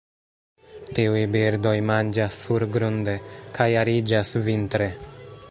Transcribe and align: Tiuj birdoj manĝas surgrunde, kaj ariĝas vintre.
Tiuj 0.99 1.19
birdoj 1.35 1.75
manĝas 1.89 2.39
surgrunde, 2.47 3.17
kaj 3.59 3.69
ariĝas 3.83 4.35
vintre. 4.49 4.91